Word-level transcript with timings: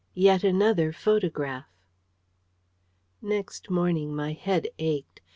YET 0.15 0.43
ANOTHER 0.43 0.91
PHOTOGRAPH 0.93 1.65
Next 3.21 3.69
morning 3.69 4.15
my 4.15 4.33
head 4.33 4.67
ached. 4.79 5.21